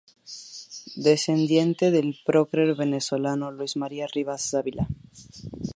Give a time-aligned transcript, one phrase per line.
[1.07, 4.87] Descendiente del prócer venezolano Luis María Rivas Dávila.